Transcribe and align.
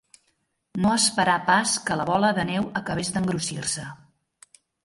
No 0.85 0.93
esperà 0.99 1.35
pas 1.51 1.75
que 1.89 1.99
la 2.01 2.07
bola 2.13 2.33
de 2.39 2.47
neu 2.53 2.67
acabés 2.83 3.15
d'engrossir-se. 3.19 3.89